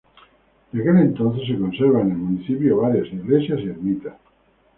[0.71, 4.15] De aquel entonces se conservan en el municipio varias iglesias y ermitas.